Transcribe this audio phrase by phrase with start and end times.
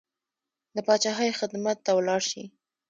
[0.75, 2.43] د پاچاهۍ خدمت ته ولاړ شي.